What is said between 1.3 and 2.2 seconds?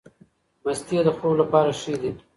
لپاره ښې دي.